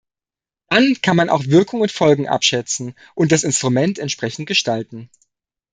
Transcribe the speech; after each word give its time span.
Dann 0.69 0.95
kann 1.03 1.15
man 1.15 1.29
auch 1.29 1.45
Wirkung 1.45 1.81
und 1.81 1.91
Folgen 1.91 2.27
abschätzen 2.27 2.95
und 3.13 3.31
das 3.31 3.43
Instrument 3.43 3.99
entsprechend 3.99 4.47
gestalten. 4.47 5.11